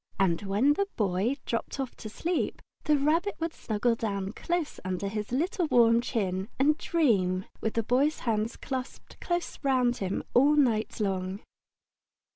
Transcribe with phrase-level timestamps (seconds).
[0.19, 5.07] And when the Boy dropped off to sleep, the Rabbit would snuggle down close under
[5.07, 10.55] his little warm chin and dream, with the Boy's hands clasped close round him all
[10.55, 11.41] night long.